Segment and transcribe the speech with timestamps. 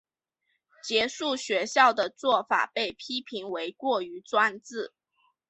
[0.83, 4.91] 结束学校的做法被批评为过于专制。